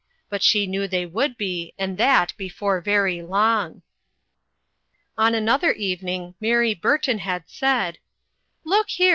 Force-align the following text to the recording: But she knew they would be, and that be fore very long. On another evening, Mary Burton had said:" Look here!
But 0.31 0.41
she 0.41 0.65
knew 0.65 0.87
they 0.87 1.05
would 1.05 1.37
be, 1.37 1.75
and 1.77 1.95
that 1.99 2.33
be 2.35 2.49
fore 2.49 2.81
very 2.81 3.21
long. 3.21 3.83
On 5.15 5.35
another 5.35 5.73
evening, 5.73 6.33
Mary 6.39 6.73
Burton 6.73 7.19
had 7.19 7.43
said:" 7.45 7.99
Look 8.63 8.89
here! 8.89 9.09